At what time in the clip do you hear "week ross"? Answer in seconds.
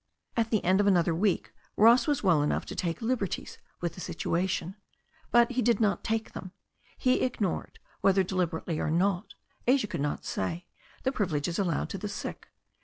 1.13-2.07